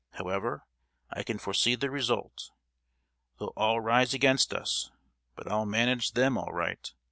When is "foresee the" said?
1.37-1.91